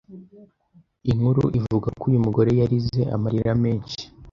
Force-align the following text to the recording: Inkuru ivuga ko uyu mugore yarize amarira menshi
Inkuru 1.11 1.43
ivuga 1.59 1.87
ko 1.99 2.03
uyu 2.09 2.23
mugore 2.25 2.51
yarize 2.59 3.01
amarira 3.15 3.51
menshi 3.63 4.01